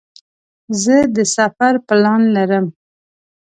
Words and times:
زه 0.83 0.97
د 1.15 1.17
سفر 1.35 1.73
پلان 1.87 2.21
لرم. 2.35 2.65